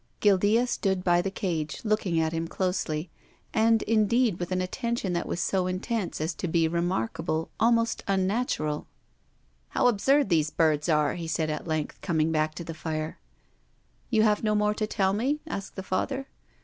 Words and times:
Guildea 0.19 0.65
stood 0.65 1.03
by 1.03 1.21
the 1.21 1.29
cage, 1.29 1.79
looking 1.83 2.19
at 2.19 2.33
him 2.33 2.47
closely, 2.47 3.11
and 3.53 3.83
indeed 3.83 4.39
with 4.39 4.51
an 4.51 4.59
atten 4.59 4.95
tion 4.95 5.13
that 5.13 5.27
was 5.27 5.39
so 5.39 5.67
intense 5.67 6.19
as 6.19 6.33
to 6.33 6.47
be 6.47 6.67
remarkable, 6.67 7.51
almost 7.59 8.03
unnatural." 8.07 8.87
How 9.77 9.85
absurd 9.87 10.29
these 10.29 10.49
birds 10.49 10.89
are!" 10.89 11.13
he 11.17 11.27
said 11.27 11.51
at 11.51 11.67
length, 11.67 12.01
coming 12.01 12.31
back 12.31 12.55
to 12.55 12.63
the 12.63 12.73
fire. 12.73 13.19
"You 14.09 14.23
have 14.23 14.41
no 14.43 14.55
more 14.55 14.73
to 14.73 14.87
tell 14.87 15.13
me?" 15.13 15.39
asked 15.45 15.75
the 15.75 15.83
Father. 15.83 16.25